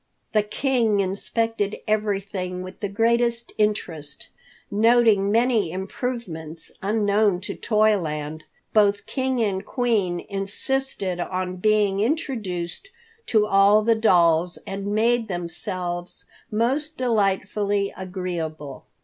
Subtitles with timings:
[0.33, 4.29] The King inspected everything with the greatest interest,
[4.71, 12.89] noting many improvements unknown in Toyland, Both King and Queen insisted on being introduced
[13.27, 18.87] to all the dolls, and made themselves most delightfully agreeable.